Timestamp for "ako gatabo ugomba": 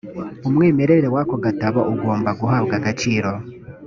1.21-2.29